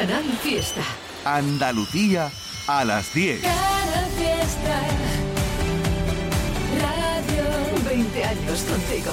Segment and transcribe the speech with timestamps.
[0.00, 0.80] Canal Fiesta.
[1.26, 2.30] Andalucía
[2.66, 3.42] a las 10.
[3.42, 4.80] Canal Fiesta.
[6.80, 9.12] Radio 20 años contigo.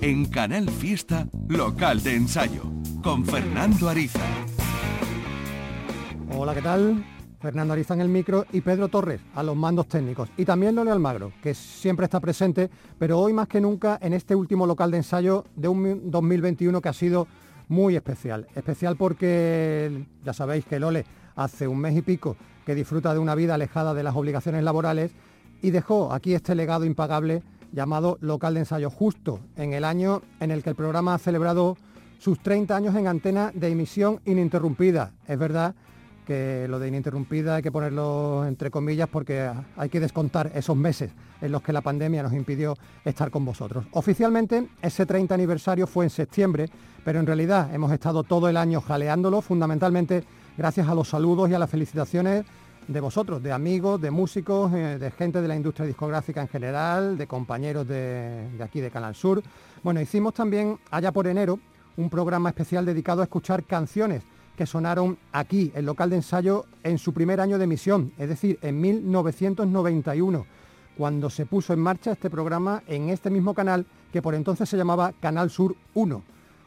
[0.00, 2.62] En Canal Fiesta, local de ensayo,
[3.02, 4.20] con Fernando Ariza.
[6.34, 7.04] Hola, ¿qué tal?
[7.42, 10.30] Fernando Ariza en el micro y Pedro Torres a los mandos técnicos.
[10.36, 12.70] Y también Lole Almagro, que siempre está presente,
[13.00, 16.88] pero hoy más que nunca en este último local de ensayo de un 2021 que
[16.88, 17.26] ha sido
[17.68, 18.46] muy especial.
[18.54, 23.34] Especial porque ya sabéis que Lole hace un mes y pico que disfruta de una
[23.34, 25.10] vida alejada de las obligaciones laborales
[25.62, 30.52] y dejó aquí este legado impagable llamado local de ensayo justo en el año en
[30.52, 31.76] el que el programa ha celebrado
[32.18, 35.12] sus 30 años en antena de emisión ininterrumpida.
[35.26, 35.74] Es verdad
[36.26, 41.10] que lo de ininterrumpida hay que ponerlo entre comillas porque hay que descontar esos meses
[41.40, 43.84] en los que la pandemia nos impidió estar con vosotros.
[43.92, 46.68] Oficialmente ese 30 aniversario fue en septiembre,
[47.04, 50.24] pero en realidad hemos estado todo el año jaleándolo, fundamentalmente
[50.56, 52.44] gracias a los saludos y a las felicitaciones
[52.86, 57.16] de vosotros, de amigos, de músicos, eh, de gente de la industria discográfica en general,
[57.16, 59.42] de compañeros de, de aquí de Canal Sur.
[59.82, 61.58] Bueno, hicimos también allá por enero
[61.96, 64.22] un programa especial dedicado a escuchar canciones
[64.56, 68.58] que sonaron aquí, el local de ensayo, en su primer año de emisión, es decir,
[68.62, 70.46] en 1991,
[70.96, 74.76] cuando se puso en marcha este programa en este mismo canal que por entonces se
[74.76, 76.22] llamaba Canal Sur 1.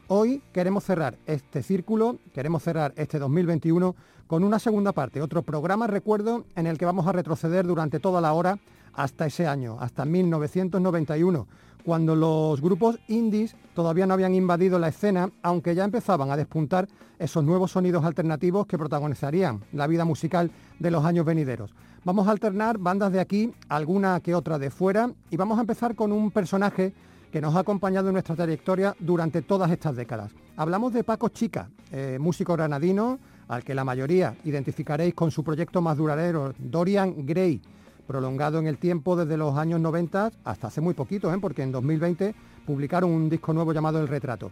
[0.08, 3.94] Hoy queremos cerrar este círculo, queremos cerrar este 2021
[4.26, 8.20] con una segunda parte, otro programa recuerdo en el que vamos a retroceder durante toda
[8.20, 8.58] la hora
[8.92, 11.46] hasta ese año, hasta 1991,
[11.86, 16.88] cuando los grupos indies todavía no habían invadido la escena, aunque ya empezaban a despuntar
[17.16, 21.70] esos nuevos sonidos alternativos que protagonizarían la vida musical de los años venideros.
[22.02, 25.94] Vamos a alternar bandas de aquí, alguna que otra de fuera, y vamos a empezar
[25.94, 26.92] con un personaje
[27.30, 30.32] que nos ha acompañado en nuestra trayectoria durante todas estas décadas.
[30.56, 35.80] Hablamos de Paco Chica, eh, músico granadino, al que la mayoría identificaréis con su proyecto
[35.80, 37.62] más duradero, Dorian Gray
[38.06, 41.38] prolongado en el tiempo desde los años 90 hasta hace muy poquito, ¿eh?
[41.40, 42.34] porque en 2020
[42.64, 44.50] publicaron un disco nuevo llamado El Retrato.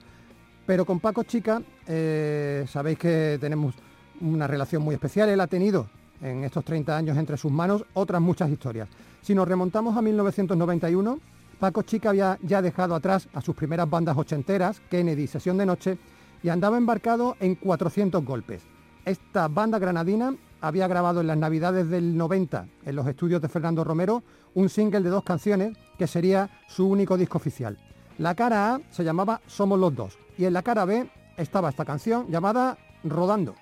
[0.66, 3.74] Pero con Paco Chica eh, sabéis que tenemos
[4.20, 5.86] una relación muy especial, él ha tenido
[6.22, 8.88] en estos 30 años entre sus manos otras muchas historias.
[9.20, 11.18] Si nos remontamos a 1991,
[11.58, 15.98] Paco Chica había ya dejado atrás a sus primeras bandas ochenteras, Kennedy, Sesión de Noche,
[16.42, 18.62] y andaba embarcado en 400 golpes.
[19.04, 20.34] Esta banda granadina
[20.66, 24.22] había grabado en las navidades del 90 en los estudios de Fernando Romero
[24.54, 27.78] un single de dos canciones que sería su único disco oficial.
[28.16, 31.84] La cara A se llamaba Somos los dos y en la cara B estaba esta
[31.84, 33.54] canción llamada Rodando.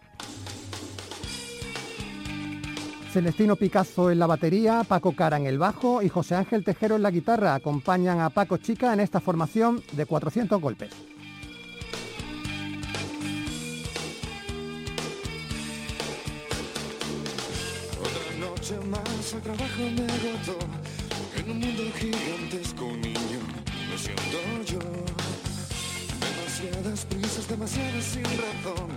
[3.10, 7.02] Celestino Picazo en la batería, Paco Cara en el bajo y José Ángel Tejero en
[7.02, 10.90] la guitarra acompañan a Paco Chica en esta formación de 400 golpes.
[19.34, 20.58] Al trabajo me agotó.
[21.36, 23.40] En un mundo gigantesco, niño
[23.88, 24.78] me siento yo.
[26.20, 28.90] Demasiadas prisas, demasiadas sin razón.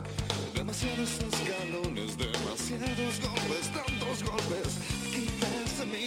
[0.53, 4.71] Demasiados escalones, demasiados golpes, tantos golpes.
[5.13, 6.03] Quizás en mi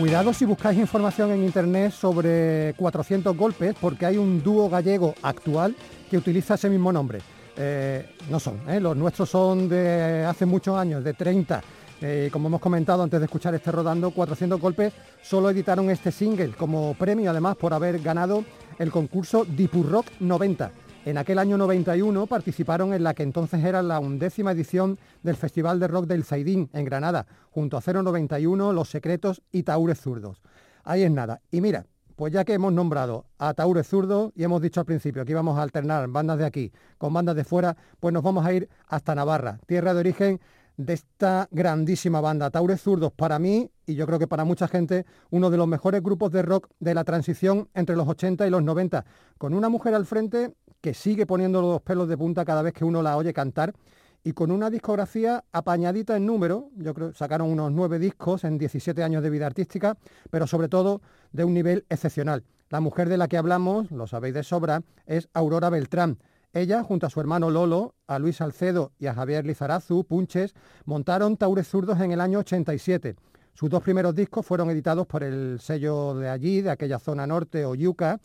[0.00, 5.76] Cuidado si buscáis información en internet sobre 400 golpes, porque hay un dúo gallego actual
[6.10, 7.18] que utiliza ese mismo nombre.
[7.54, 8.80] Eh, no son, ¿eh?
[8.80, 11.62] los nuestros son de hace muchos años, de 30.
[12.00, 16.52] Eh, como hemos comentado antes de escuchar este rodando, 400 golpes solo editaron este single
[16.52, 18.42] como premio además por haber ganado
[18.78, 20.70] el concurso Dipurrock 90.
[21.06, 25.80] En aquel año 91 participaron en la que entonces era la undécima edición del Festival
[25.80, 30.42] de Rock del Zaidín en Granada, junto a 091, Los Secretos y Taures Zurdos.
[30.84, 31.40] Ahí es nada.
[31.50, 31.86] Y mira,
[32.16, 35.58] pues ya que hemos nombrado a Taures Zurdos y hemos dicho al principio que íbamos
[35.58, 39.14] a alternar bandas de aquí con bandas de fuera, pues nos vamos a ir hasta
[39.14, 40.40] Navarra, tierra de origen
[40.76, 42.50] de esta grandísima banda.
[42.50, 46.02] Taures Zurdos, para mí, y yo creo que para mucha gente, uno de los mejores
[46.02, 49.06] grupos de rock de la transición entre los 80 y los 90,
[49.38, 52.84] con una mujer al frente que sigue poniendo los pelos de punta cada vez que
[52.84, 53.74] uno la oye cantar
[54.22, 59.02] y con una discografía apañadita en número, yo creo sacaron unos nueve discos en 17
[59.02, 59.96] años de vida artística,
[60.30, 61.00] pero sobre todo
[61.32, 62.44] de un nivel excepcional.
[62.68, 66.18] La mujer de la que hablamos, lo sabéis de sobra, es Aurora Beltrán.
[66.52, 70.54] Ella, junto a su hermano Lolo, a Luis Salcedo y a Javier Lizarazu, Punches,
[70.84, 73.16] montaron Taures Zurdos en el año 87.
[73.54, 77.64] Sus dos primeros discos fueron editados por el sello de allí, de aquella zona norte
[77.64, 78.20] o Yuca,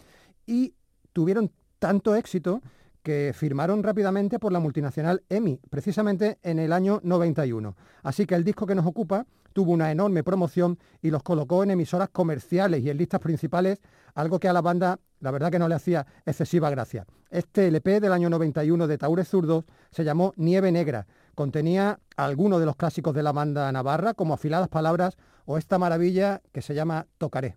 [0.45, 0.73] y
[1.13, 2.61] tuvieron tanto éxito
[3.03, 7.75] que firmaron rápidamente por la multinacional EMI, precisamente en el año 91.
[8.01, 11.71] Así que el disco que nos ocupa tuvo una enorme promoción y los colocó en
[11.71, 13.79] emisoras comerciales y en listas principales,
[14.15, 17.05] algo que a la banda la verdad que no le hacía excesiva gracia.
[17.29, 21.07] Este LP del año 91 de Taures Zurdos se llamó Nieve Negra.
[21.35, 26.41] Contenía algunos de los clásicos de la banda navarra, como Afiladas Palabras o esta maravilla
[26.51, 27.55] que se llama Tocaré.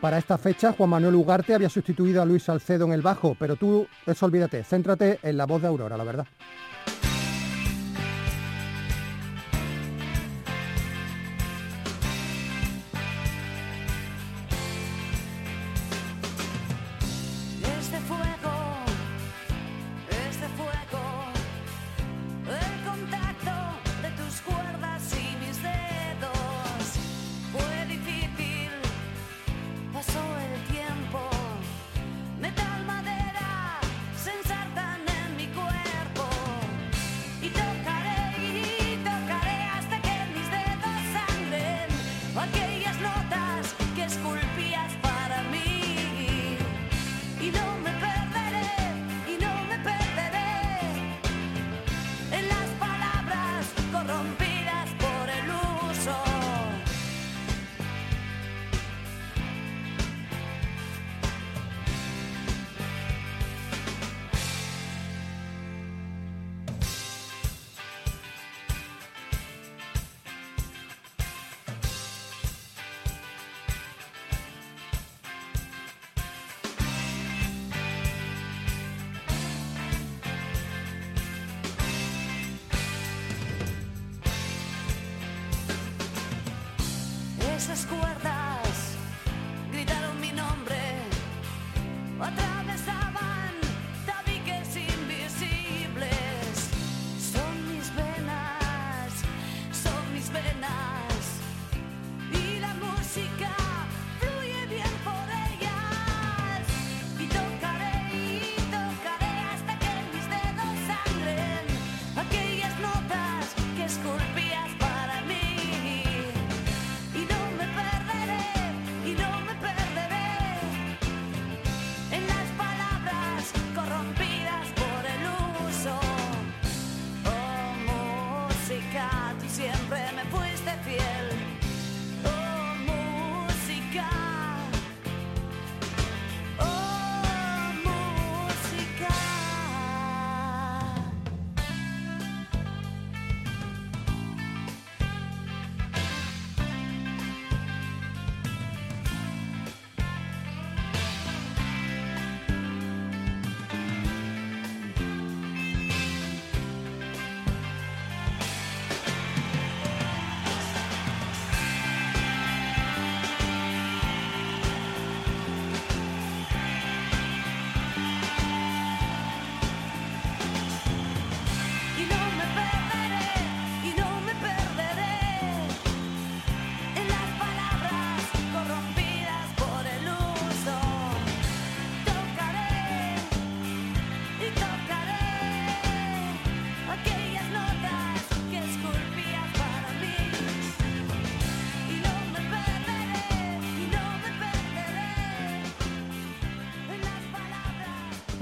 [0.00, 3.56] Para esta fecha, Juan Manuel Ugarte había sustituido a Luis Salcedo en el bajo, pero
[3.56, 6.26] tú, eso olvídate, céntrate en la voz de Aurora, la verdad.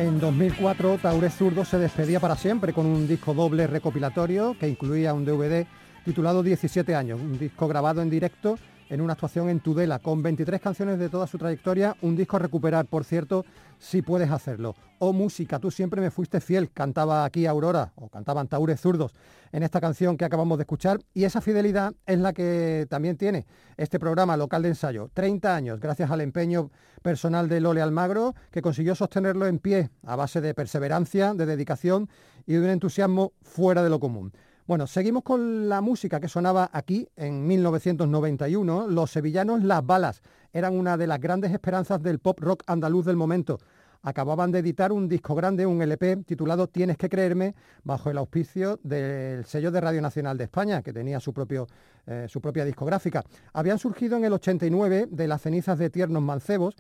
[0.04, 5.14] En 2004, Taure Zurdo se despedía para siempre con un disco doble recopilatorio que incluía
[5.14, 5.66] un DVD
[6.04, 8.58] titulado 17 años, un disco grabado en directo
[8.94, 12.38] en una actuación en Tudela con 23 canciones de toda su trayectoria, un disco a
[12.38, 13.44] recuperar, por cierto,
[13.76, 14.76] si puedes hacerlo.
[15.00, 19.12] O música, tú siempre me fuiste fiel, cantaba aquí Aurora, o cantaban Taure Zurdos
[19.50, 23.46] en esta canción que acabamos de escuchar, y esa fidelidad es la que también tiene
[23.76, 25.10] este programa local de ensayo.
[25.12, 26.70] 30 años, gracias al empeño
[27.02, 32.08] personal de Lole Almagro, que consiguió sostenerlo en pie a base de perseverancia, de dedicación
[32.46, 34.32] y de un entusiasmo fuera de lo común.
[34.66, 38.86] Bueno, seguimos con la música que sonaba aquí en 1991.
[38.88, 40.22] Los sevillanos Las Balas
[40.54, 43.58] eran una de las grandes esperanzas del pop rock andaluz del momento.
[44.00, 48.80] Acababan de editar un disco grande, un LP titulado Tienes que creerme, bajo el auspicio
[48.82, 51.66] del sello de Radio Nacional de España, que tenía su, propio,
[52.06, 53.22] eh, su propia discográfica.
[53.52, 56.74] Habían surgido en el 89 de las cenizas de Tiernos Mancebos,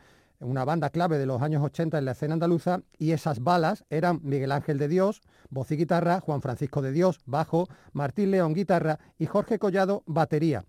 [0.44, 4.20] una banda clave de los años 80 en la escena andaluza, y esas balas eran
[4.22, 8.98] Miguel Ángel de Dios, voz y guitarra, Juan Francisco de Dios, bajo, Martín León, guitarra,
[9.18, 10.64] y Jorge Collado, batería.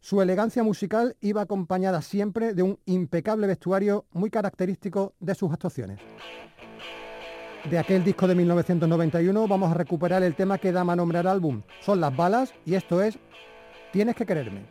[0.00, 5.98] Su elegancia musical iba acompañada siempre de un impecable vestuario muy característico de sus actuaciones.
[7.68, 11.62] De aquel disco de 1991 vamos a recuperar el tema que da nombre al álbum.
[11.80, 13.18] Son las balas y esto es
[13.92, 14.66] Tienes que quererme.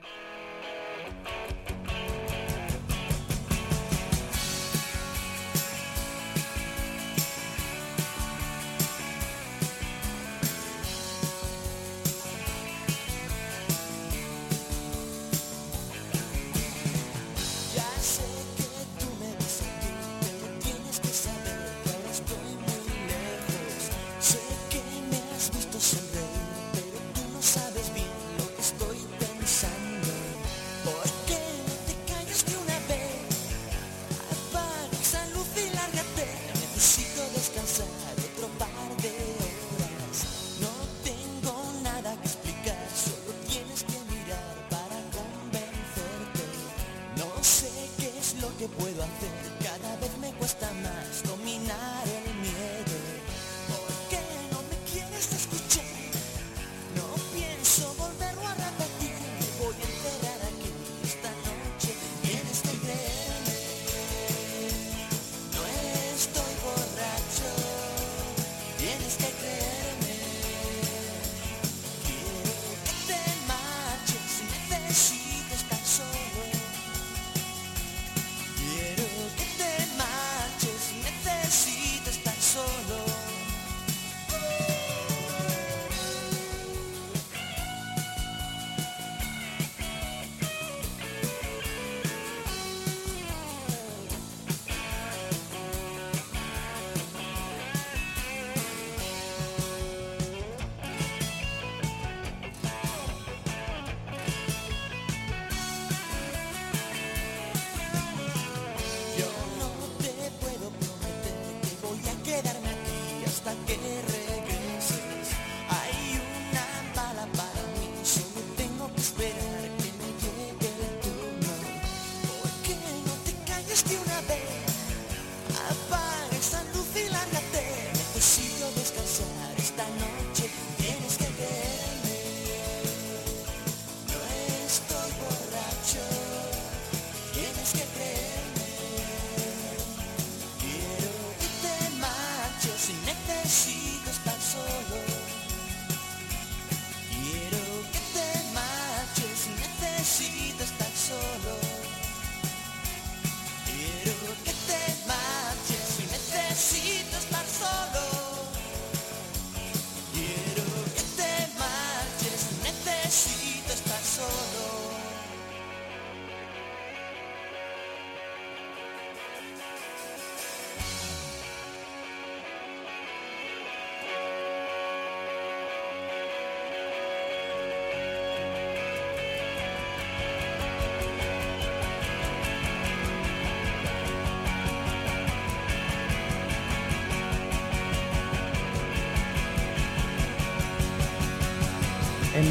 [48.77, 49.56] Puedo hacer,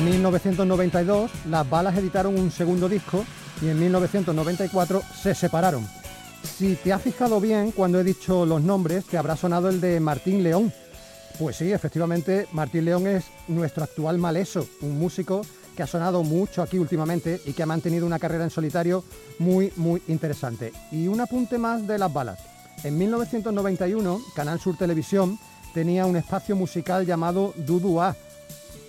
[0.07, 3.25] 1992 las balas editaron un segundo disco
[3.61, 5.87] y en 1994 se separaron.
[6.45, 9.99] Si te has fijado bien cuando he dicho los nombres, te habrá sonado el de
[9.99, 10.73] Martín León.
[11.41, 15.43] Pues sí, efectivamente, Martín León es nuestro actual maleso, un músico
[15.77, 19.05] que ha sonado mucho aquí últimamente y que ha mantenido una carrera en solitario
[19.41, 20.73] muy, muy interesante.
[20.93, 22.39] Y un apunte más de las balas.
[22.85, 25.37] En 1991, Canal Sur Televisión
[25.75, 28.17] tenía un espacio musical llamado Dudua,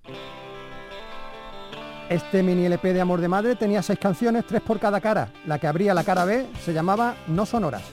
[2.09, 5.33] Este mini LP de Amor de Madre tenía seis canciones, tres por cada cara.
[5.45, 7.83] La que abría la cara B se llamaba No Sonoras.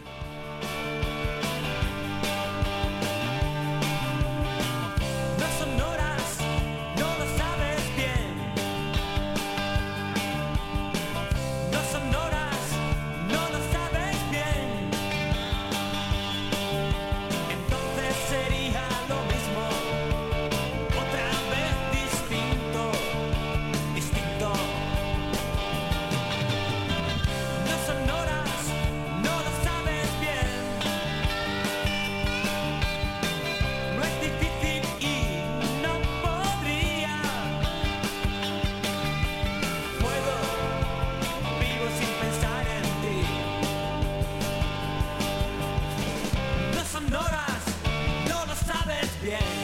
[49.29, 49.58] again.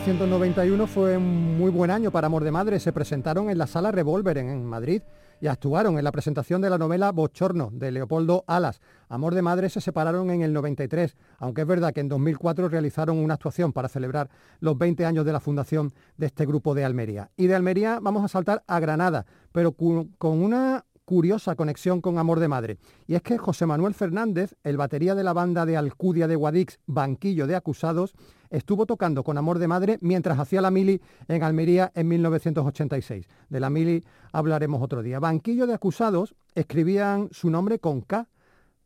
[0.00, 2.80] 1991 fue un muy buen año para Amor de Madre.
[2.80, 5.02] Se presentaron en la sala Revolver en, Madrid
[5.42, 8.80] y actuaron en la presentación de la novela Bochorno de Leopoldo Alas.
[9.10, 13.18] Amor de Madre se separaron en el 93, aunque es verdad que en 2004 realizaron
[13.18, 17.30] una actuación para celebrar los 20 años de la fundación de este grupo de Almería.
[17.36, 20.08] Y de Almería vamos a saltar a Granada, pero con
[20.42, 22.78] una curiosa conexión con Amor de Madre.
[23.06, 26.78] Y es que José Manuel Fernández, el batería de la banda de Alcudia de Guadix,
[26.86, 28.14] Banquillo de Acusados,
[28.50, 33.26] estuvo tocando con Amor de Madre mientras hacía la mili en Almería en 1986.
[33.48, 35.20] De la mili hablaremos otro día.
[35.20, 38.28] Banquillo de Acusados escribían su nombre con K,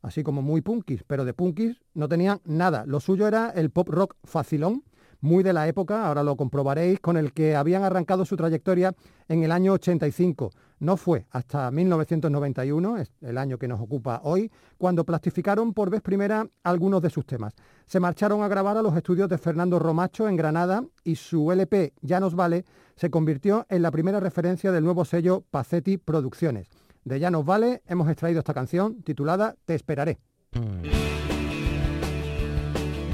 [0.01, 2.85] así como muy punkis, pero de punkis no tenían nada.
[2.85, 4.83] Lo suyo era el pop rock facilón,
[5.21, 8.93] muy de la época, ahora lo comprobaréis, con el que habían arrancado su trayectoria
[9.27, 10.51] en el año 85.
[10.79, 16.01] No fue hasta 1991, es el año que nos ocupa hoy, cuando plastificaron por vez
[16.01, 17.53] primera algunos de sus temas.
[17.85, 21.93] Se marcharon a grabar a los estudios de Fernando Romacho en Granada y su LP
[22.01, 26.69] Ya nos vale se convirtió en la primera referencia del nuevo sello Pacetti Producciones.
[27.03, 30.19] De Ya nos vale hemos extraído esta canción titulada Te esperaré.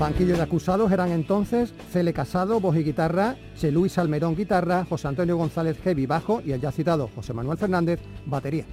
[0.01, 5.07] Banquillo de acusados eran entonces Cele Casado, voz y guitarra, Che Luis Almerón, guitarra, José
[5.07, 8.65] Antonio González Heavy, bajo y el ya citado José Manuel Fernández, batería.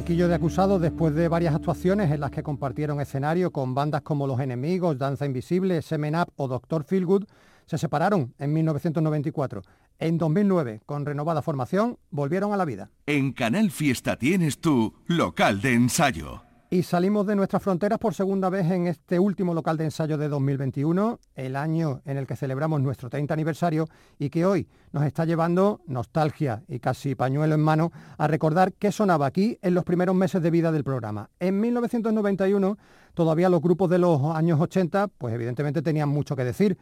[0.00, 4.26] Banquillo de acusados después de varias actuaciones en las que compartieron escenario con bandas como
[4.26, 7.24] Los Enemigos, Danza Invisible, Semen Up o Doctor Feelgood,
[7.66, 9.60] se separaron en 1994.
[9.98, 12.88] En 2009, con renovada formación, volvieron a la vida.
[13.04, 16.49] En Canal Fiesta tienes tu local de ensayo.
[16.72, 20.28] Y salimos de nuestras fronteras por segunda vez en este último local de ensayo de
[20.28, 23.88] 2021, el año en el que celebramos nuestro 30 aniversario
[24.20, 28.92] y que hoy nos está llevando nostalgia y casi pañuelo en mano a recordar qué
[28.92, 31.28] sonaba aquí en los primeros meses de vida del programa.
[31.40, 32.78] En 1991
[33.14, 36.78] todavía los grupos de los años 80 pues evidentemente tenían mucho que decir,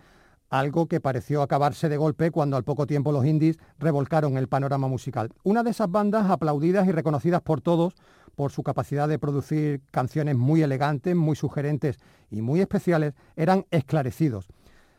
[0.51, 4.89] algo que pareció acabarse de golpe cuando al poco tiempo los indies revolcaron el panorama
[4.89, 5.31] musical.
[5.43, 7.95] Una de esas bandas aplaudidas y reconocidas por todos
[8.39, 11.99] por su capacidad de producir canciones muy elegantes, muy sugerentes
[12.31, 14.47] y muy especiales, eran Esclarecidos.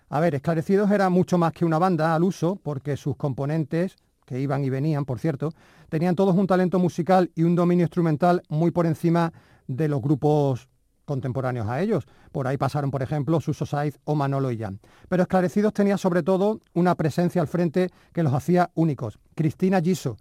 [0.09, 4.41] A ver, Esclarecidos era mucho más que una banda al uso, porque sus componentes, que
[4.41, 5.53] iban y venían, por cierto,
[5.87, 9.31] tenían todos un talento musical y un dominio instrumental muy por encima
[9.67, 10.67] de los grupos
[11.05, 12.07] contemporáneos a ellos.
[12.33, 14.81] Por ahí pasaron, por ejemplo, Suso Saiz o Manolo Jan.
[15.07, 19.17] Pero Esclarecidos tenía sobre todo una presencia al frente que los hacía únicos.
[19.33, 20.17] Cristina Giso,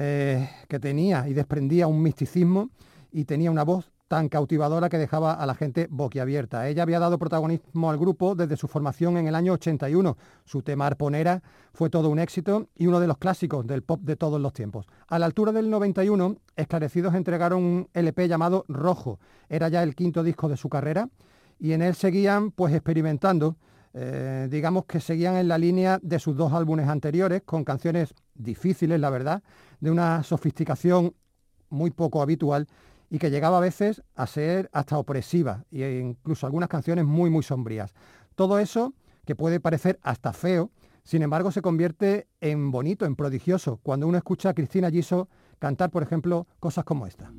[0.00, 2.70] eh, que tenía y desprendía un misticismo
[3.10, 6.68] y tenía una voz tan cautivadora que dejaba a la gente boquiabierta.
[6.68, 10.16] Ella había dado protagonismo al grupo desde su formación en el año 81.
[10.44, 14.14] Su tema Arponera fue todo un éxito y uno de los clásicos del pop de
[14.14, 14.86] todos los tiempos.
[15.08, 19.18] A la altura del 91, Esclarecidos entregaron un LP llamado Rojo.
[19.48, 21.08] Era ya el quinto disco de su carrera
[21.58, 23.56] y en él seguían pues experimentando.
[23.94, 28.98] Eh, digamos que seguían en la línea de sus dos álbumes anteriores, con canciones difíciles,
[28.98, 29.42] la verdad,
[29.80, 31.14] de una sofisticación
[31.68, 32.66] muy poco habitual
[33.10, 37.42] y que llegaba a veces a ser hasta opresiva e incluso algunas canciones muy muy
[37.42, 37.94] sombrías.
[38.34, 40.70] Todo eso que puede parecer hasta feo,
[41.04, 45.90] sin embargo se convierte en bonito, en prodigioso, cuando uno escucha a Cristina Giso cantar,
[45.90, 47.32] por ejemplo, cosas como esta.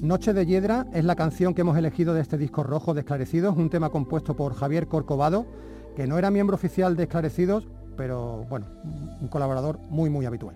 [0.00, 3.56] Noche de Hiedra es la canción que hemos elegido de este disco rojo de Esclarecidos,
[3.56, 5.44] un tema compuesto por Javier Corcovado,
[5.96, 7.68] que no era miembro oficial de Esclarecidos,
[7.98, 8.66] pero bueno,
[9.20, 10.54] un colaborador muy muy habitual.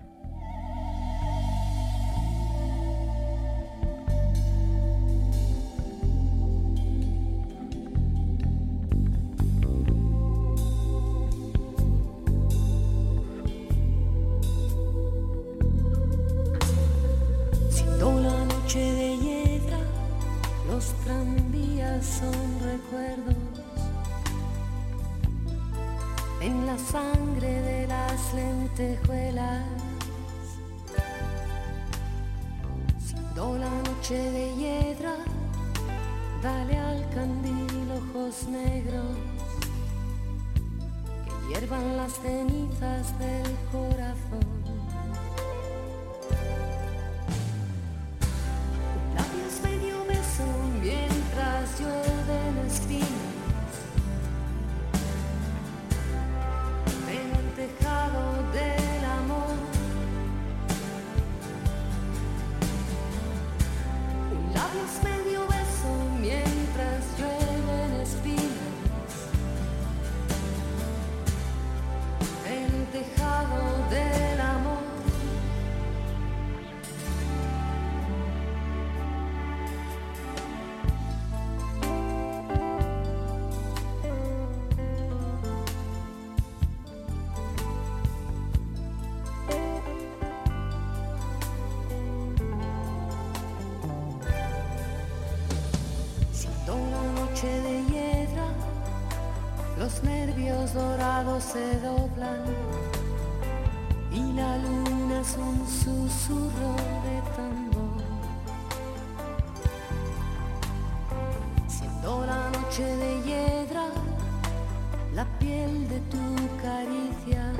[115.23, 116.25] La piel de tu
[116.61, 117.53] caricia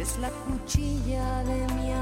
[0.00, 1.99] es la cuchilla de mi algodón.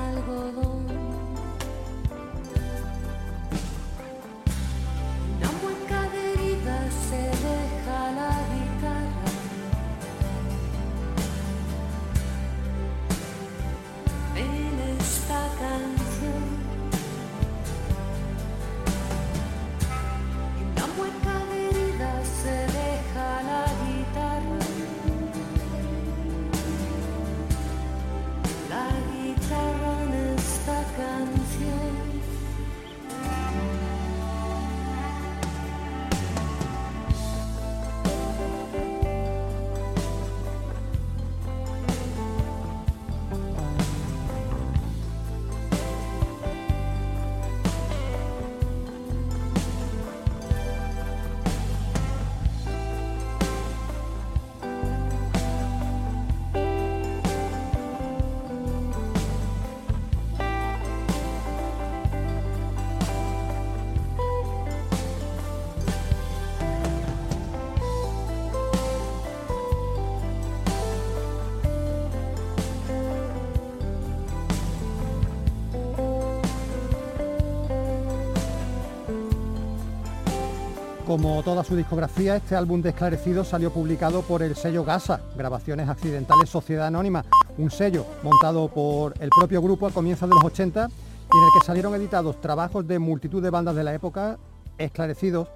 [81.09, 85.89] Como toda su discografía, este álbum de Esclarecidos salió publicado por el sello GASA, Grabaciones
[85.89, 87.25] Accidentales Sociedad Anónima,
[87.57, 91.49] un sello montado por el propio grupo a comienzos de los 80 y en el
[91.59, 94.39] que salieron editados trabajos de multitud de bandas de la época.
[94.77, 95.49] Esclarecidos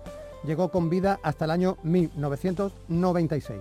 [0.43, 3.61] llegó con vida hasta el año 1996.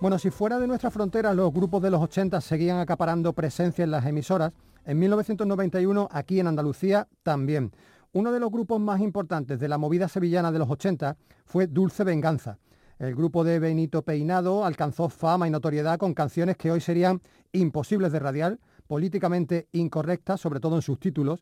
[0.00, 3.90] Bueno, si fuera de nuestra frontera los grupos de los 80 seguían acaparando presencia en
[3.90, 4.52] las emisoras,
[4.84, 7.72] en 1991 aquí en Andalucía también.
[8.16, 12.02] Uno de los grupos más importantes de la movida sevillana de los 80 fue Dulce
[12.02, 12.56] Venganza.
[12.98, 17.20] El grupo de Benito Peinado alcanzó fama y notoriedad con canciones que hoy serían
[17.52, 21.40] imposibles de radiar, políticamente incorrectas, sobre todo en sus títulos.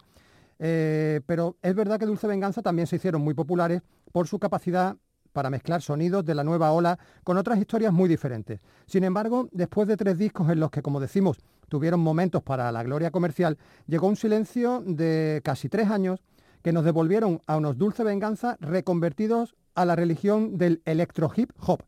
[0.58, 4.96] Eh, pero es verdad que Dulce Venganza también se hicieron muy populares por su capacidad
[5.32, 8.58] para mezclar sonidos de la nueva ola con otras historias muy diferentes.
[8.86, 12.82] Sin embargo, después de tres discos en los que, como decimos, tuvieron momentos para la
[12.82, 16.20] gloria comercial, llegó un silencio de casi tres años
[16.64, 21.82] que nos devolvieron a unos Dulce Venganza reconvertidos a la religión del electro hip hop.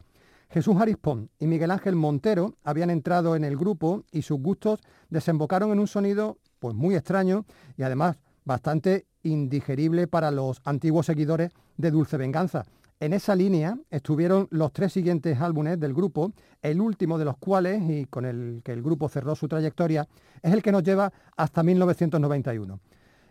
[0.50, 5.72] Jesús Arispón y Miguel Ángel Montero habían entrado en el grupo y sus gustos desembocaron
[5.72, 7.46] en un sonido pues muy extraño
[7.78, 12.66] y además bastante indigerible para los antiguos seguidores de Dulce Venganza.
[13.00, 17.82] En esa línea estuvieron los tres siguientes álbumes del grupo, el último de los cuales,
[17.88, 20.06] y con el que el grupo cerró su trayectoria,
[20.42, 22.78] es el que nos lleva hasta 1991.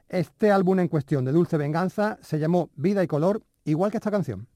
[0.10, 4.12] Este álbum en cuestión de Dulce Venganza se llamó Vida y Color, igual que esta
[4.12, 4.48] canción.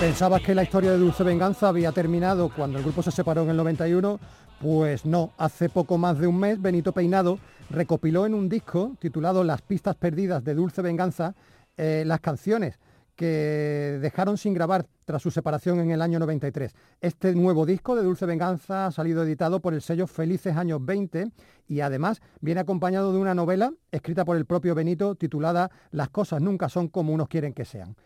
[0.00, 3.50] Pensabas que la historia de Dulce Venganza había terminado cuando el grupo se separó en
[3.50, 4.20] el 91,
[4.60, 5.32] pues no.
[5.38, 9.96] Hace poco más de un mes, Benito Peinado recopiló en un disco titulado Las pistas
[9.96, 11.34] perdidas de Dulce Venganza
[11.76, 12.78] eh, las canciones
[13.16, 16.72] que dejaron sin grabar tras su separación en el año 93.
[17.00, 21.32] Este nuevo disco de Dulce Venganza ha salido editado por el sello Felices Años 20
[21.66, 26.40] y además viene acompañado de una novela escrita por el propio Benito titulada Las cosas
[26.40, 27.96] nunca son como unos quieren que sean.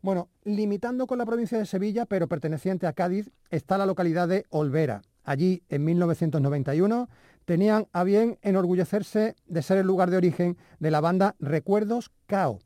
[0.00, 4.46] Bueno, limitando con la provincia de Sevilla, pero perteneciente a Cádiz, está la localidad de
[4.50, 5.02] Olvera.
[5.24, 7.08] Allí, en 1991,
[7.44, 12.60] tenían a bien enorgullecerse de ser el lugar de origen de la banda Recuerdos Cao.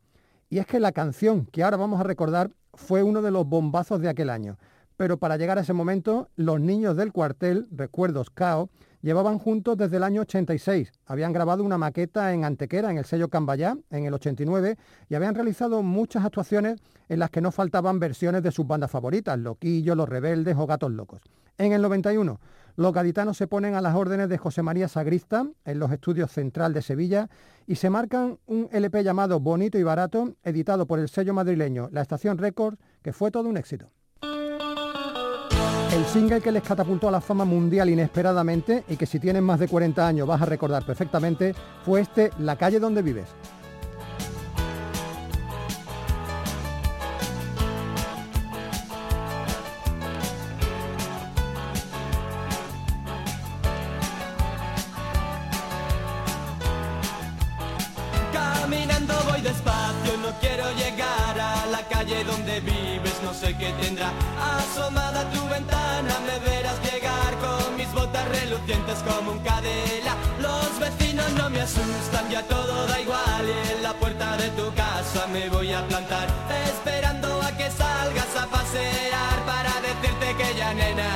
[0.50, 4.00] Y es que la canción que ahora vamos a recordar fue uno de los bombazos
[4.00, 4.58] de aquel año.
[4.96, 8.70] Pero para llegar a ese momento, los niños del cuartel, Recuerdos Cao,
[9.02, 10.92] llevaban juntos desde el año 86.
[11.06, 14.76] Habían grabado una maqueta en Antequera, en el sello Cambayá, en el 89,
[15.08, 19.38] y habían realizado muchas actuaciones en las que no faltaban versiones de sus bandas favoritas,
[19.38, 21.20] Loquillo, Los Rebeldes o Gatos Locos.
[21.58, 22.40] En el 91,
[22.76, 26.72] los gaditanos se ponen a las órdenes de José María Sagrista en los estudios Central
[26.72, 27.28] de Sevilla
[27.66, 32.00] y se marcan un LP llamado Bonito y Barato, editado por el sello madrileño La
[32.00, 33.90] Estación Records, que fue todo un éxito.
[35.92, 39.60] El single que les catapultó a la fama mundial inesperadamente y que si tienes más
[39.60, 43.26] de 40 años vas a recordar perfectamente fue este La calle donde vives.
[71.72, 73.44] Asustan, ya todo da igual.
[73.46, 76.28] Y en la puerta de tu casa me voy a plantar,
[76.66, 81.10] esperando a que salgas a pasear para decirte que ya nena,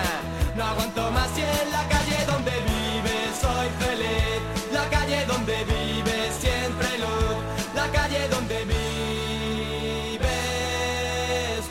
[0.57, 1.29] no aguanto más.
[1.37, 4.41] Y en la calle donde vives soy feliz,
[4.73, 7.37] la calle donde vives siempre luz,
[7.75, 8.81] la calle donde vives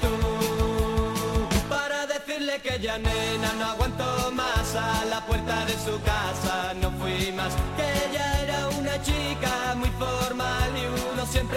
[0.01, 0.13] tú.
[1.69, 4.53] Para decirle que ya nena no aguanto más.
[4.75, 7.53] A la puerta de su casa, no fui más,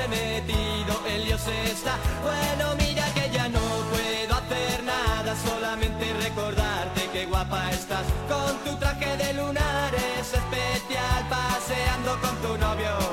[0.08, 1.96] metido en líos está.
[2.22, 8.78] Bueno, mira que ya no puedo hacer nada, solamente recordarte que guapa estás con tu
[8.78, 13.07] traje de lunares especial, paseando con tu novio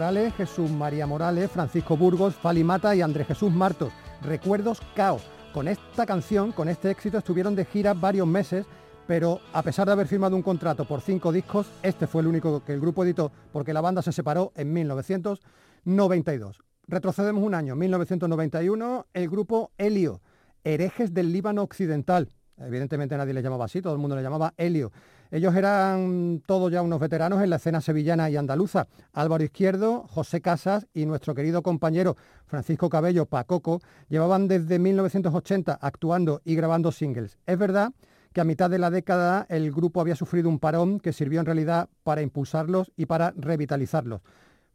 [0.00, 3.92] Morales, Jesús María Morales, Francisco Burgos, Fali Mata y Andrés Jesús Martos.
[4.22, 5.20] Recuerdos Caos.
[5.52, 8.64] Con esta canción, con este éxito, estuvieron de gira varios meses,
[9.06, 12.64] pero a pesar de haber firmado un contrato por cinco discos, este fue el único
[12.64, 16.62] que el grupo editó porque la banda se separó en 1992.
[16.88, 20.22] Retrocedemos un año, 1991, el grupo Helio,
[20.64, 22.30] herejes del Líbano Occidental.
[22.60, 24.92] Evidentemente nadie le llamaba así, todo el mundo le llamaba Helio.
[25.30, 28.88] Ellos eran todos ya unos veteranos en la escena sevillana y andaluza.
[29.12, 36.42] Álvaro Izquierdo, José Casas y nuestro querido compañero Francisco Cabello, Pacoco, llevaban desde 1980 actuando
[36.44, 37.38] y grabando singles.
[37.46, 37.92] Es verdad
[38.32, 41.46] que a mitad de la década el grupo había sufrido un parón que sirvió en
[41.46, 44.20] realidad para impulsarlos y para revitalizarlos.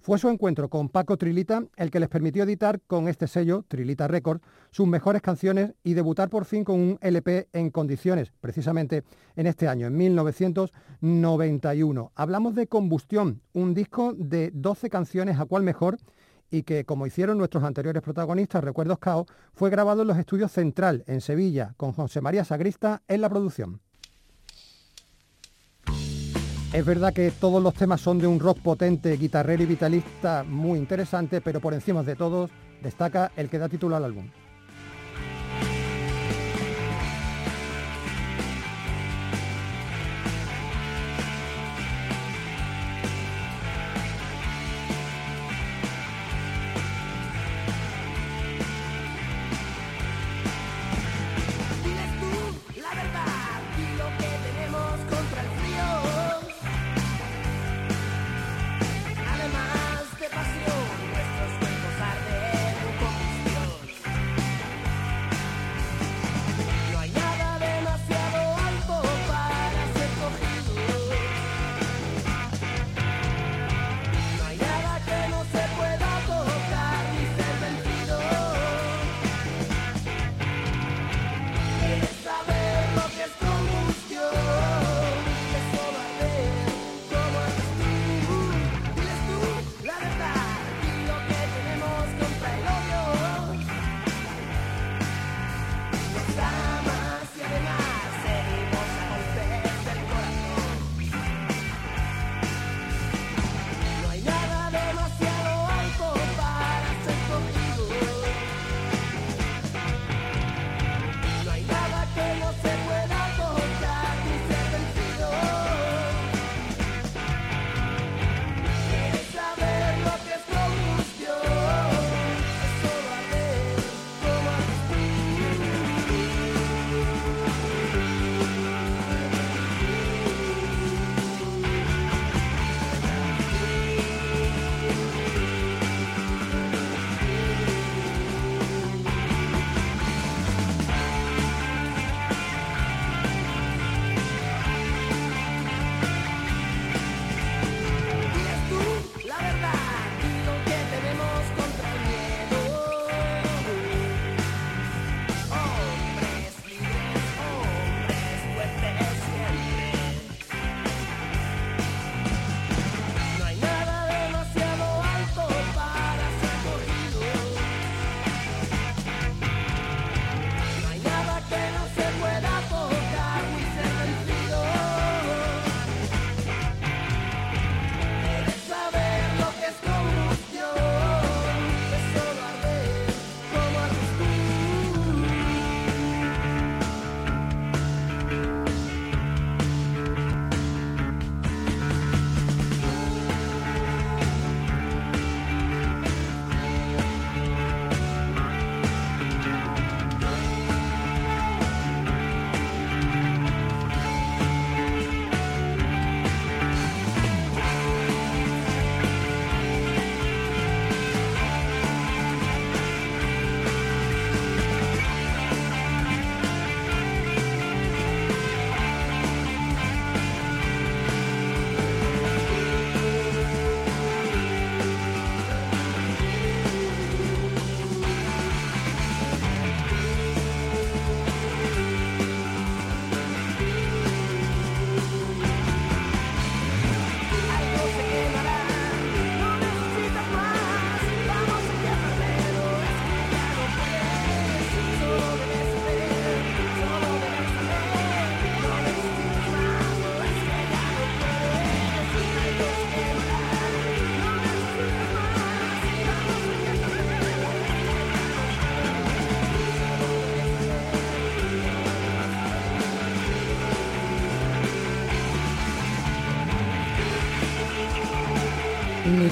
[0.05, 4.07] Fue su encuentro con Paco Trilita el que les permitió editar con este sello, Trilita
[4.07, 9.03] Records, sus mejores canciones y debutar por fin con un LP en condiciones, precisamente
[9.35, 12.11] en este año, en 1991.
[12.13, 15.97] Hablamos de Combustión, un disco de 12 canciones a cual mejor
[16.51, 19.25] y que, como hicieron nuestros anteriores protagonistas, Recuerdos Cao,
[19.55, 23.81] fue grabado en los estudios Central, en Sevilla, con José María Sagrista en la producción.
[26.75, 30.77] Es verdad que todos los temas son de un rock potente, guitarrero y vitalista muy
[30.77, 32.51] interesante, pero por encima de todos
[32.83, 34.29] destaca el que da título al álbum.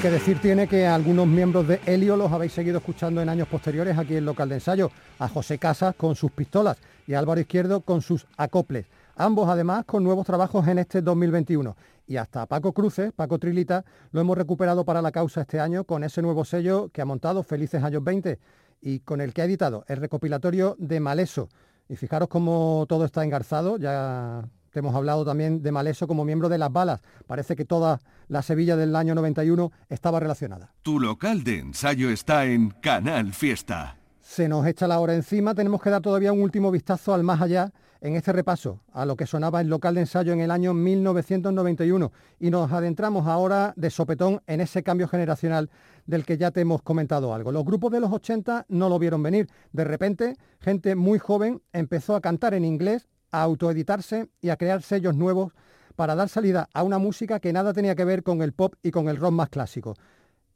[0.04, 3.96] Que decir tiene que algunos miembros de Helio los habéis seguido escuchando en años posteriores
[3.96, 6.76] aquí en local de ensayo, a José Casas con sus pistolas
[7.06, 8.84] y a Álvaro Izquierdo con sus acoples.
[9.16, 11.74] Ambos además con nuevos trabajos en este 2021.
[12.06, 13.82] Y hasta Paco Cruces, Paco Trilita,
[14.12, 17.42] lo hemos recuperado para la causa este año con ese nuevo sello que ha montado
[17.42, 18.38] Felices Años 20
[18.82, 21.48] y con el que ha editado el recopilatorio de Maleso.
[21.88, 24.44] Y fijaros cómo todo está engarzado, ya
[24.74, 27.00] te hemos hablado también de Maleso como miembro de Las Balas.
[27.28, 30.74] Parece que toda la Sevilla del año 91 estaba relacionada.
[30.82, 33.96] Tu local de ensayo está en Canal Fiesta.
[34.20, 37.40] Se nos echa la hora encima, tenemos que dar todavía un último vistazo al más
[37.40, 40.74] allá en este repaso a lo que sonaba el local de ensayo en el año
[40.74, 42.10] 1991
[42.40, 45.70] y nos adentramos ahora de sopetón en ese cambio generacional
[46.04, 47.52] del que ya te hemos comentado algo.
[47.52, 49.48] Los grupos de los 80 no lo vieron venir.
[49.72, 54.80] De repente, gente muy joven empezó a cantar en inglés a autoeditarse y a crear
[54.82, 55.52] sellos nuevos
[55.96, 58.92] para dar salida a una música que nada tenía que ver con el pop y
[58.92, 59.96] con el rock más clásico.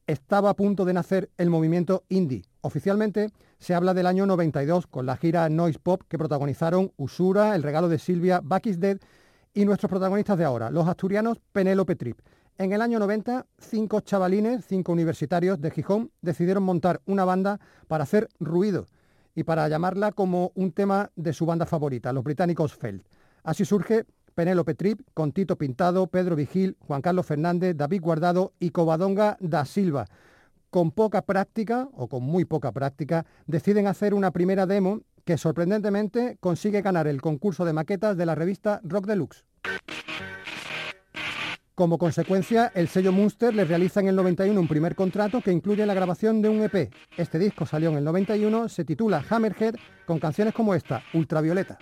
[0.07, 2.45] Estaba a punto de nacer el movimiento indie.
[2.61, 7.65] Oficialmente se habla del año 92 con la gira Noise Pop que protagonizaron Usura, El
[7.65, 8.99] regalo de Silvia, Back is Dead
[9.53, 12.21] y nuestros protagonistas de ahora, los asturianos Penélope Trip.
[12.59, 17.59] En el año 90, cinco chavalines, cinco universitarios de Gijón, decidieron montar una banda
[17.89, 18.87] para hacer ruido
[19.39, 23.05] y para llamarla como un tema de su banda favorita, los británicos Feld.
[23.45, 28.71] Así surge Penélope Trip con Tito Pintado, Pedro Vigil, Juan Carlos Fernández, David Guardado y
[28.71, 30.07] Covadonga da Silva.
[30.71, 36.37] Con poca práctica, o con muy poca práctica, deciden hacer una primera demo que sorprendentemente
[36.41, 39.45] consigue ganar el concurso de maquetas de la revista Rock Deluxe.
[41.79, 45.87] Como consecuencia, el sello Munster le realiza en el 91 un primer contrato que incluye
[45.87, 46.93] la grabación de un EP.
[47.17, 51.79] Este disco salió en el 91, se titula Hammerhead, con canciones como esta, Ultravioleta.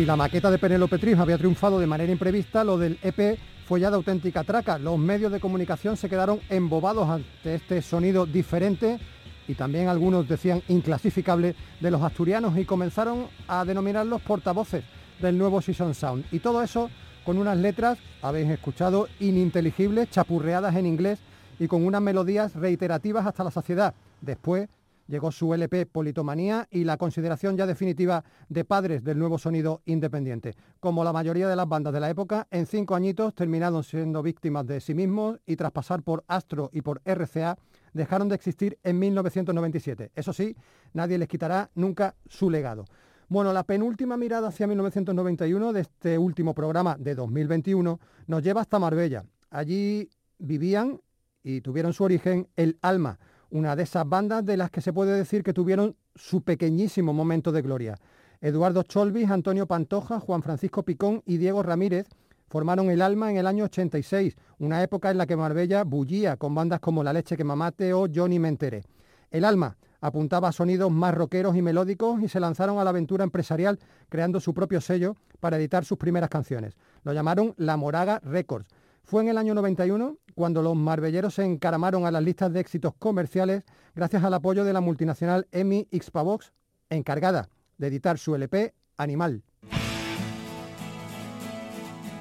[0.00, 3.80] Si la maqueta de Penélope Tris había triunfado de manera imprevista, lo del EP fue
[3.80, 4.78] ya de auténtica traca.
[4.78, 8.98] Los medios de comunicación se quedaron embobados ante este sonido diferente
[9.46, 14.84] y también algunos decían inclasificable de los asturianos y comenzaron a denominarlos portavoces
[15.20, 16.24] del nuevo Season Sound.
[16.32, 16.88] Y todo eso
[17.26, 21.18] con unas letras, habéis escuchado, ininteligibles, chapurreadas en inglés
[21.58, 23.92] y con unas melodías reiterativas hasta la saciedad.
[24.22, 24.66] Después
[25.10, 30.54] llegó su LP Politomanía y la consideración ya definitiva de padres del nuevo sonido independiente.
[30.78, 34.66] Como la mayoría de las bandas de la época, en cinco añitos terminaron siendo víctimas
[34.66, 37.58] de sí mismos y tras pasar por Astro y por RCA,
[37.92, 40.12] dejaron de existir en 1997.
[40.14, 40.56] Eso sí,
[40.92, 42.84] nadie les quitará nunca su legado.
[43.28, 48.78] Bueno, la penúltima mirada hacia 1991 de este último programa de 2021 nos lleva hasta
[48.78, 49.24] Marbella.
[49.50, 50.08] Allí
[50.38, 51.00] vivían
[51.42, 53.18] y tuvieron su origen el Alma,
[53.50, 57.52] una de esas bandas de las que se puede decir que tuvieron su pequeñísimo momento
[57.52, 57.96] de gloria.
[58.40, 62.08] Eduardo Cholvis, Antonio Pantoja, Juan Francisco Picón y Diego Ramírez
[62.48, 66.54] formaron el Alma en el año 86, una época en la que Marbella bullía con
[66.54, 68.82] bandas como La Leche que Mamate o Johnny Mentere.
[69.30, 73.24] El Alma apuntaba a sonidos más rockeros y melódicos y se lanzaron a la aventura
[73.24, 73.78] empresarial
[74.08, 76.74] creando su propio sello para editar sus primeras canciones.
[77.04, 78.66] Lo llamaron La Moraga Records.
[79.10, 82.94] Fue en el año 91 cuando los marbelleros se encaramaron a las listas de éxitos
[82.96, 86.52] comerciales gracias al apoyo de la multinacional EMI Xpavox,
[86.90, 89.42] encargada de editar su LP Animal.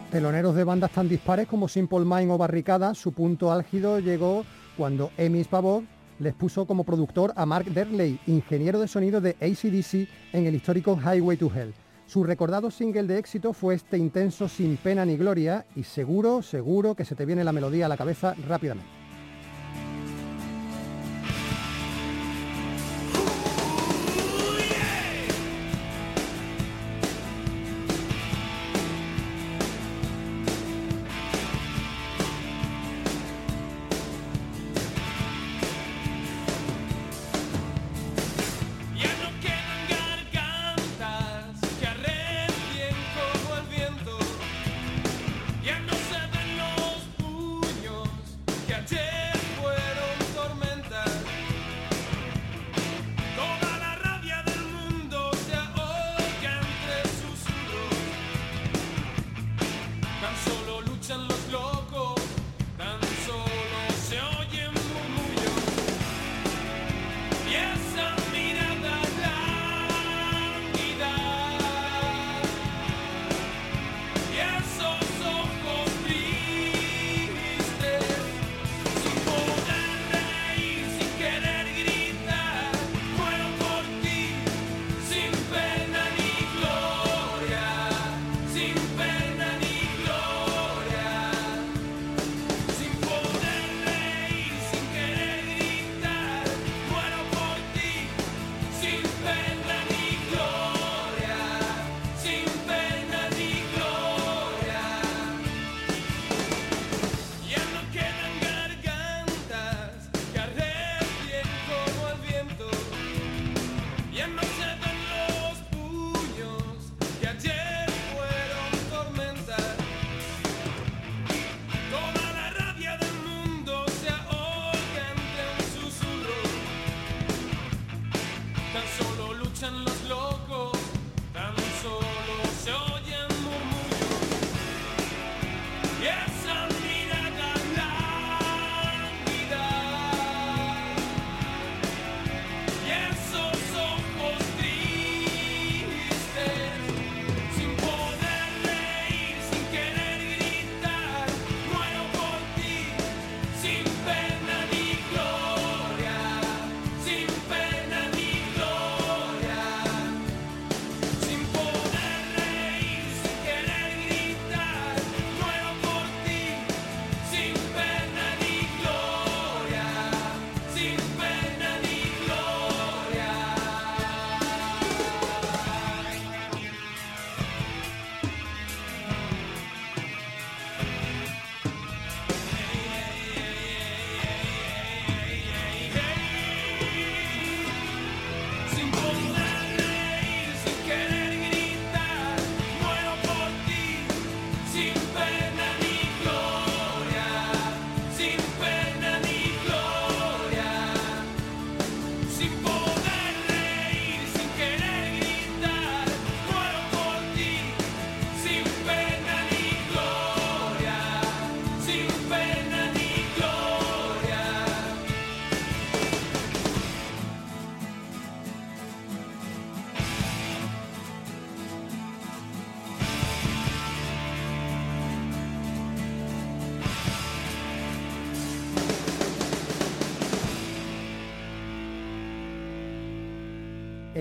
[0.09, 4.43] Teloneros de bandas tan dispares como Simple Mind o Barricada, su punto álgido llegó
[4.75, 5.85] cuando EMI Xpavox
[6.17, 10.97] les puso como productor a Mark Derley, ingeniero de sonido de ACDC en el histórico
[10.99, 11.71] Highway to Hell.
[12.09, 16.95] Su recordado single de éxito fue este intenso Sin pena ni gloria y seguro, seguro
[16.95, 18.98] que se te viene la melodía a la cabeza rápidamente.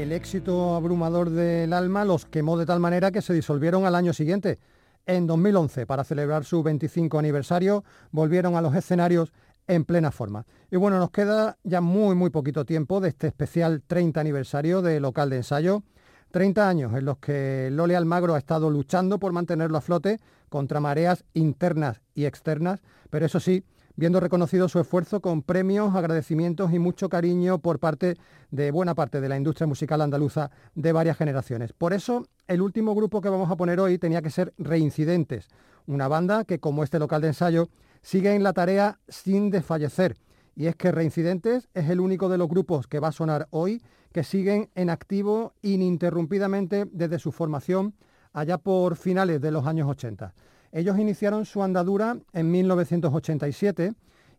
[0.09, 4.15] El éxito abrumador del alma los quemó de tal manera que se disolvieron al año
[4.15, 4.59] siguiente.
[5.05, 9.35] En 2011, para celebrar su 25 aniversario, volvieron a los escenarios
[9.67, 10.47] en plena forma.
[10.71, 14.99] Y bueno, nos queda ya muy, muy poquito tiempo de este especial 30 aniversario de
[14.99, 15.83] local de ensayo.
[16.31, 20.81] 30 años en los que Lole Almagro ha estado luchando por mantenerlo a flote contra
[20.81, 22.81] mareas internas y externas,
[23.11, 23.63] pero eso sí,
[23.99, 28.17] viendo reconocido su esfuerzo con premios, agradecimientos y mucho cariño por parte
[28.53, 31.73] de buena parte de la industria musical andaluza de varias generaciones.
[31.73, 35.49] Por eso, el último grupo que vamos a poner hoy tenía que ser Reincidentes,
[35.87, 37.71] una banda que, como este local de ensayo,
[38.01, 40.17] sigue en la tarea sin desfallecer.
[40.55, 43.83] Y es que Reincidentes es el único de los grupos que va a sonar hoy
[44.13, 47.95] que siguen en activo ininterrumpidamente desde su formación
[48.33, 50.35] allá por finales de los años 80.
[50.73, 53.95] Ellos iniciaron su andadura en 1987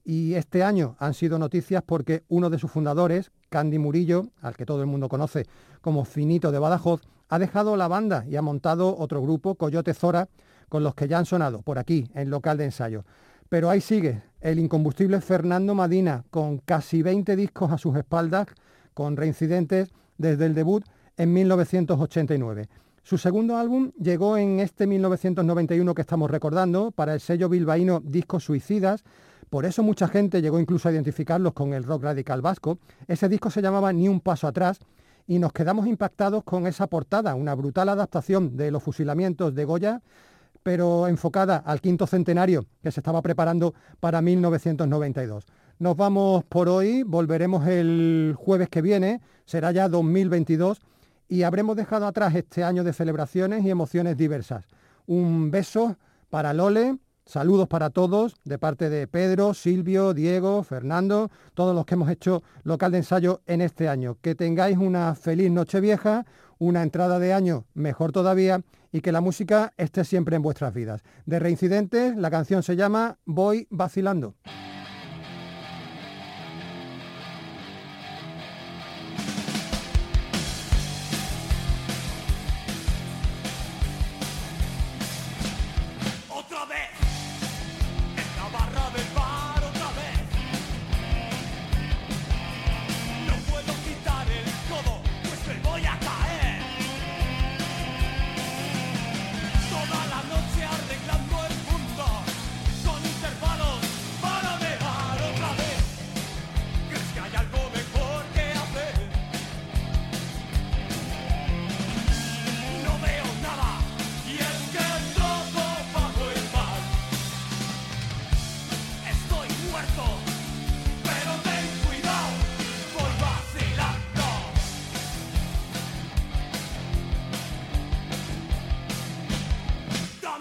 [0.05, 4.65] y este año han sido noticias porque uno de sus fundadores, Candy Murillo, al que
[4.65, 5.45] todo el mundo conoce
[5.81, 10.29] como Finito de Badajoz, ha dejado la banda y ha montado otro grupo, Coyote Zora,
[10.67, 13.05] con los que ya han sonado por aquí, en local de ensayo.
[13.49, 18.47] Pero ahí sigue el incombustible Fernando Madina, con casi 20 discos a sus espaldas,
[18.93, 20.83] con reincidentes desde el debut
[21.17, 22.69] en 1989.
[23.09, 28.43] Su segundo álbum llegó en este 1991 que estamos recordando para el sello bilbaíno Discos
[28.43, 29.03] Suicidas.
[29.49, 32.77] Por eso mucha gente llegó incluso a identificarlos con el rock radical vasco.
[33.07, 34.77] Ese disco se llamaba Ni un paso atrás
[35.25, 40.03] y nos quedamos impactados con esa portada, una brutal adaptación de los fusilamientos de Goya,
[40.61, 45.47] pero enfocada al quinto centenario que se estaba preparando para 1992.
[45.79, 50.79] Nos vamos por hoy, volveremos el jueves que viene, será ya 2022
[51.29, 54.65] y habremos dejado atrás este año de celebraciones y emociones diversas.
[55.05, 55.95] Un beso
[56.29, 61.93] para Lole, saludos para todos de parte de Pedro, Silvio, Diego, Fernando, todos los que
[61.93, 64.17] hemos hecho local de ensayo en este año.
[64.21, 66.25] Que tengáis una feliz noche vieja,
[66.57, 68.61] una entrada de año mejor todavía
[68.91, 71.03] y que la música esté siempre en vuestras vidas.
[71.27, 74.33] De Reincidentes, la canción se llama Voy vacilando.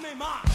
[0.09, 0.48] Neymar.